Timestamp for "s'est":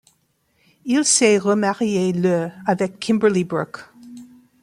1.05-1.37